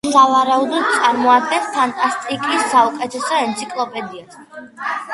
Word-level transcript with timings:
სავარაუდოდ 0.13 0.87
წარმოადგენს 0.93 1.69
ფანტასტიკის 1.77 2.67
საუკეთესო 2.75 3.39
ენციკლოპედიას. 3.45 4.45